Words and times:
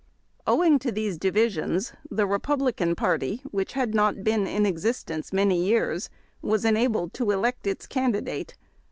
Owing 0.47 0.79
to 0.79 0.91
these 0.91 1.19
divisions 1.19 1.93
the 2.09 2.25
Republican 2.25 2.95
party, 2.95 3.43
which 3.51 3.73
had 3.73 3.93
not 3.93 4.23
been 4.23 4.47
in 4.47 4.65
existence 4.65 5.31
many 5.31 5.63
years, 5.63 6.09
was 6.41 6.65
enabled 6.65 7.13
to 7.13 7.29
elect 7.29 7.67
its 7.67 7.85
candi 7.85 8.23
date. 8.25 8.55